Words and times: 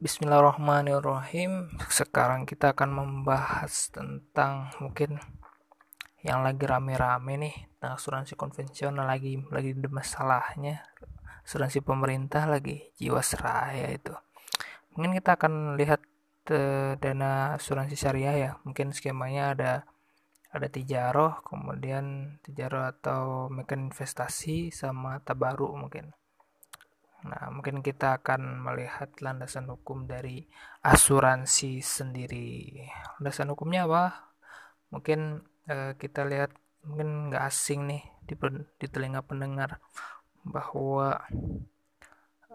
Bismillahirrahmanirrahim. 0.00 1.76
Sekarang 1.92 2.48
kita 2.48 2.72
akan 2.72 2.88
membahas 2.88 3.92
tentang 3.92 4.72
mungkin 4.80 5.20
yang 6.24 6.40
lagi 6.40 6.64
rame-rame 6.64 7.36
nih 7.36 7.68
tentang 7.76 8.00
asuransi 8.00 8.32
konvensional 8.32 9.04
lagi 9.04 9.36
lagi 9.52 9.76
ada 9.76 9.92
masalahnya. 9.92 10.88
Asuransi 11.44 11.84
pemerintah 11.84 12.48
lagi 12.48 12.80
jiwasraya 12.96 13.92
itu. 13.92 14.16
Mungkin 14.96 15.20
kita 15.20 15.36
akan 15.36 15.76
lihat 15.76 16.00
uh, 16.48 16.96
dana 16.96 17.60
asuransi 17.60 17.92
syariah 17.92 18.36
ya. 18.40 18.50
Mungkin 18.64 18.96
skemanya 18.96 19.52
ada 19.52 19.72
ada 20.48 20.68
tijaroh 20.72 21.44
kemudian 21.44 22.40
tijaroh 22.40 22.88
atau 22.88 23.52
mekan 23.52 23.92
investasi 23.92 24.72
sama 24.72 25.20
tabaru 25.20 25.76
mungkin 25.76 26.16
Nah, 27.20 27.52
mungkin 27.52 27.84
kita 27.84 28.20
akan 28.20 28.64
melihat 28.64 29.12
landasan 29.20 29.68
hukum 29.68 30.08
dari 30.08 30.48
asuransi 30.80 31.84
sendiri. 31.84 32.80
Landasan 33.20 33.52
hukumnya 33.52 33.84
apa? 33.84 34.32
Mungkin 34.88 35.44
eh, 35.68 35.92
kita 36.00 36.24
lihat 36.24 36.50
mungkin 36.88 37.28
nggak 37.28 37.44
asing 37.44 37.84
nih 37.84 38.02
di, 38.24 38.34
di 38.80 38.86
telinga 38.88 39.20
pendengar 39.20 39.76
bahwa 40.40 41.20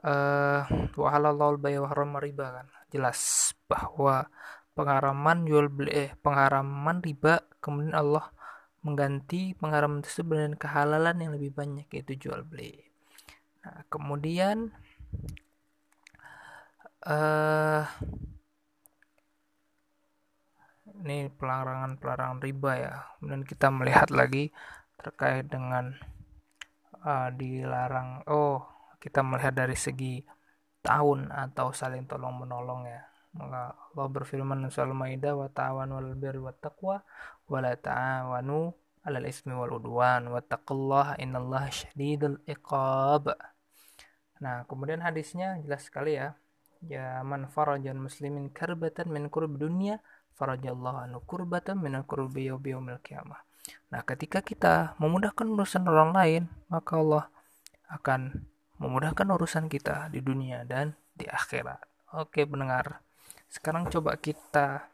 eh 0.06 0.62
wahalallahu 0.98 1.62
bay 1.62 1.78
riba 2.26 2.46
kan. 2.62 2.68
Jelas 2.90 3.54
bahwa 3.70 4.26
pengharaman 4.78 5.46
jual 5.46 5.70
beli 5.70 5.92
eh 5.94 6.12
pengharaman 6.26 7.00
riba 7.06 7.46
kemudian 7.64 7.96
Allah 7.96 8.34
mengganti 8.86 9.58
pengharaman 9.58 10.06
tersebut 10.06 10.36
dengan 10.38 10.56
kehalalan 10.58 11.18
yang 11.18 11.32
lebih 11.34 11.52
banyak 11.54 11.90
yaitu 11.90 12.30
jual 12.30 12.46
beli. 12.46 12.95
Kemudian 13.92 14.72
uh, 17.06 17.84
ini 21.06 21.30
pelarangan-pelarangan 21.30 22.40
riba 22.42 22.72
ya. 22.80 22.94
Kemudian 23.20 23.44
kita 23.44 23.68
melihat 23.70 24.10
lagi 24.10 24.50
terkait 24.98 25.46
dengan 25.52 25.94
uh, 27.06 27.30
dilarang. 27.36 28.26
Oh, 28.26 28.66
kita 28.98 29.22
melihat 29.22 29.54
dari 29.54 29.78
segi 29.78 30.26
tahun 30.82 31.30
atau 31.30 31.70
saling 31.76 32.10
tolong 32.10 32.42
menolong 32.42 32.90
ya. 32.90 33.06
Maka 33.36 33.76
Allah 33.76 34.08
berfirman 34.08 34.64
di 34.64 34.72
surah 34.72 34.88
Al-Maidah 34.88 35.34
wa 35.36 35.52
ta'awanu 35.52 36.00
'alal 36.00 36.16
birri 36.16 36.40
wat 36.40 36.58
taqwa 36.64 37.04
wa 37.52 37.58
la 37.60 37.76
ta'awanu 37.76 38.72
'alal 39.04 39.28
ismi 39.28 39.52
wal 39.52 39.76
udwan 39.76 40.32
wattaqullaha 40.32 41.20
innallaha 41.20 41.68
syadidul 41.68 42.40
iqab. 42.48 43.36
Nah, 44.44 44.68
kemudian 44.68 45.00
hadisnya 45.04 45.60
jelas 45.64 45.88
sekali 45.88 46.20
ya. 46.20 46.36
Ya 46.86 47.24
man 47.26 47.50
farajan 47.50 47.98
muslimin 47.98 48.54
karbatan 48.54 49.10
min 49.10 49.32
kurb 49.32 49.58
dunia 49.58 50.04
farajallahu 50.36 51.08
anu 51.08 51.18
kurbatan 51.24 51.80
min 51.80 51.98
kurbi 52.04 52.52
yaumil 52.52 53.00
qiyamah. 53.02 53.42
Nah, 53.90 54.02
ketika 54.06 54.44
kita 54.46 54.94
memudahkan 55.02 55.48
urusan 55.48 55.88
orang 55.88 56.12
lain, 56.14 56.44
maka 56.70 57.00
Allah 57.00 57.26
akan 57.90 58.46
memudahkan 58.78 59.26
urusan 59.26 59.66
kita 59.72 60.12
di 60.12 60.20
dunia 60.22 60.68
dan 60.68 60.94
di 61.16 61.26
akhirat. 61.26 61.82
Oke, 62.14 62.44
pendengar. 62.46 63.02
Sekarang 63.48 63.88
coba 63.88 64.20
kita 64.20 64.92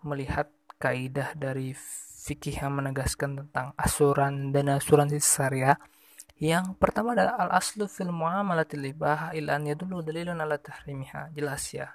melihat 0.00 0.48
kaidah 0.80 1.36
dari 1.36 1.76
fikih 2.26 2.64
yang 2.66 2.74
menegaskan 2.74 3.38
tentang 3.44 3.76
asuran 3.78 4.50
dan 4.50 4.72
asuransi 4.72 5.22
syariah 5.22 5.78
yang 6.36 6.76
pertama 6.76 7.16
adalah 7.16 7.40
al 7.40 7.50
aslu 7.56 7.88
fil 7.88 8.12
muamalatil 8.12 8.84
ibah 8.92 9.32
ilan 9.32 9.72
yadullu 9.72 10.04
dalilun 10.04 10.36
ala 10.36 10.60
tahrimiha. 10.60 11.32
Jelas 11.32 11.72
ya 11.72 11.88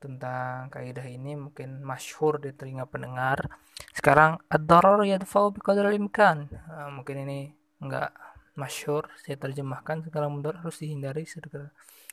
tentang 0.00 0.72
kaidah 0.72 1.04
ini 1.04 1.36
mungkin 1.36 1.84
masyhur 1.84 2.40
di 2.40 2.52
telinga 2.56 2.88
pendengar. 2.88 3.48
Sekarang 3.92 4.40
ad-darar 4.48 5.04
yadfa'u 5.04 5.52
biqadri 5.52 5.96
imkan. 5.96 6.48
Nah, 6.48 6.88
mungkin 6.92 7.24
ini 7.24 7.52
enggak 7.80 8.12
masyhur 8.56 9.08
saya 9.20 9.40
terjemahkan 9.40 10.04
segala 10.04 10.28
mudarat 10.28 10.60
harus 10.60 10.80
dihindari 10.80 11.24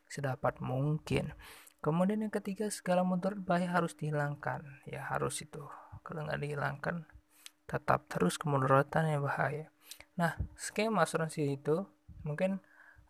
sedapat 0.07 0.59
mungkin. 0.63 1.31
Kemudian 1.83 2.23
yang 2.27 2.33
ketiga 2.33 2.67
segala 2.71 3.03
mudarat 3.07 3.39
bahaya 3.39 3.71
harus 3.71 3.95
dihilangkan. 3.95 4.83
Ya 4.87 5.03
harus 5.07 5.39
itu. 5.43 5.63
Kalau 6.03 6.23
nggak 6.23 6.39
dihilangkan 6.43 7.07
tetap 7.67 8.07
terus 8.07 8.39
kemudaratan 8.39 9.11
yang 9.11 9.23
bahaya. 9.23 9.67
Nah, 10.19 10.33
skema 10.57 11.05
asuransi 11.05 11.57
itu 11.57 11.85
mungkin 12.25 12.59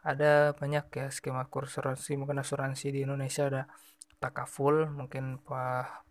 ada 0.05 0.55
banyak 0.55 0.85
ya 0.93 1.07
skema 1.11 1.47
asuransi 1.47 2.15
mungkin 2.15 2.39
asuransi 2.39 2.95
di 2.95 2.99
Indonesia 3.03 3.49
ada 3.49 3.63
takaful 4.23 4.87
mungkin 4.87 5.41
pak 5.43 6.05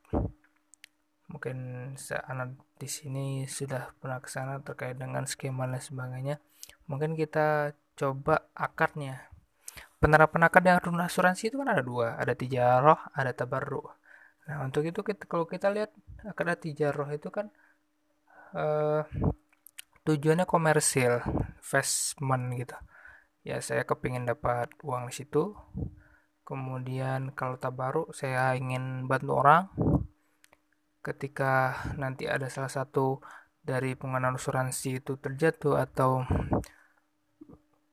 mungkin 1.27 1.57
anak 2.31 2.55
di 2.79 2.89
sini 2.89 3.27
sudah 3.51 3.91
pernah 3.99 4.23
ke 4.23 4.31
sana 4.31 4.63
terkait 4.63 4.95
dengan 4.95 5.27
skema 5.27 5.67
dan 5.67 5.83
sebagainya. 5.83 6.37
Mungkin 6.87 7.19
kita 7.19 7.75
coba 7.99 8.47
akarnya. 8.55 9.27
Penerapan 9.97 10.45
akad 10.45 10.63
yang 10.69 10.79
asuransi 11.01 11.49
itu 11.49 11.57
kan 11.57 11.73
ada 11.73 11.81
dua 11.81 12.21
ada 12.21 12.37
tijaroh 12.37 13.01
ada 13.17 13.33
tabarru 13.33 13.81
nah 14.47 14.63
untuk 14.63 14.87
itu 14.87 15.03
kita, 15.03 15.27
kalau 15.27 15.43
kita 15.49 15.67
lihat 15.75 15.91
akad 16.23 16.55
tijaroh 16.63 17.11
itu 17.11 17.29
kan 17.35 17.51
uh, 18.55 19.03
tujuannya 20.07 20.47
komersil 20.47 21.19
investment 21.59 22.45
gitu. 22.63 22.77
Ya 23.43 23.59
saya 23.59 23.83
kepingin 23.83 24.23
dapat 24.27 24.71
uang 24.87 25.11
di 25.11 25.15
situ. 25.19 25.55
Kemudian 26.47 27.35
kalau 27.35 27.59
tabaru 27.59 28.15
saya 28.15 28.55
ingin 28.55 29.11
bantu 29.11 29.33
orang. 29.43 29.67
Ketika 31.03 31.75
nanti 31.99 32.27
ada 32.27 32.47
salah 32.51 32.71
satu 32.71 33.23
dari 33.63 33.99
pengguna 33.99 34.31
asuransi 34.35 35.03
itu 35.03 35.19
terjatuh 35.19 35.75
atau 35.79 36.23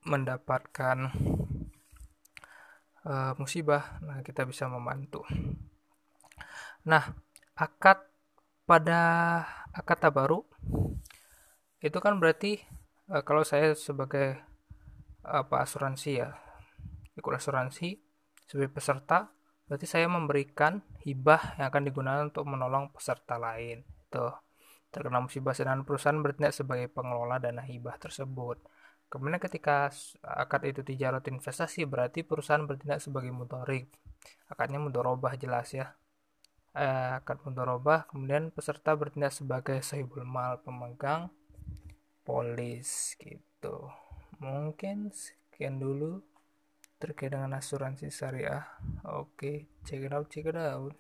mendapatkan 0.06 0.98
uh, 3.10 3.34
musibah 3.42 3.98
nah 4.06 4.22
kita 4.22 4.46
bisa 4.46 4.70
membantu. 4.70 5.26
Nah 6.86 7.14
akad 7.58 8.02
pada 8.66 9.02
akad 9.74 9.98
tabaru 10.02 10.53
itu 11.84 11.98
kan 12.00 12.16
berarti 12.16 12.64
uh, 13.12 13.22
kalau 13.28 13.44
saya 13.44 13.76
sebagai 13.76 14.40
apa 15.24 15.68
asuransi 15.68 16.12
ya 16.24 16.32
ikut 17.20 17.34
asuransi 17.36 18.00
sebagai 18.48 18.72
peserta 18.72 19.32
berarti 19.68 19.88
saya 19.88 20.08
memberikan 20.08 20.84
hibah 21.04 21.60
yang 21.60 21.68
akan 21.72 21.84
digunakan 21.84 22.24
untuk 22.28 22.48
menolong 22.48 22.92
peserta 22.96 23.36
lain 23.36 23.84
itu 23.84 24.28
terkena 24.94 25.20
musibah 25.26 25.58
sedangkan 25.58 25.84
perusahaan 25.84 26.22
bertindak 26.22 26.54
sebagai 26.54 26.86
pengelola 26.94 27.42
dana 27.42 27.66
hibah 27.66 27.98
tersebut. 27.98 28.62
Kemudian 29.10 29.42
ketika 29.42 29.90
akad 30.22 30.70
itu 30.70 30.86
tijarot 30.86 31.26
investasi 31.26 31.90
berarti 31.90 32.22
perusahaan 32.22 32.62
bertindak 32.62 33.02
sebagai 33.02 33.34
mutorik. 33.34 33.90
Akadnya 34.54 34.78
mudorobah 34.78 35.34
jelas 35.34 35.74
ya. 35.74 35.98
Eh, 36.78 37.10
akad 37.18 37.42
mudorobah 37.42 38.06
kemudian 38.06 38.54
peserta 38.54 38.94
bertindak 38.94 39.34
sebagai 39.34 39.82
sahibul 39.82 40.22
mal 40.26 40.62
pemegang 40.62 41.34
polis 42.24 43.20
gitu. 43.20 43.92
Mungkin 44.40 45.12
sekian 45.12 45.80
dulu 45.80 46.24
terkait 46.98 47.36
dengan 47.36 47.60
asuransi 47.60 48.08
syariah. 48.08 48.64
Oke 49.04 49.68
check 49.84 50.00
it 50.00 50.16
out 50.16 50.32
check 50.32 50.48
it 50.48 50.56
out 50.56 50.96